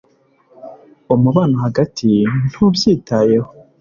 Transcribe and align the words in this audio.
umubano 1.15 1.53
hagati 1.65 2.09
ntubyitayeho. 2.51 3.49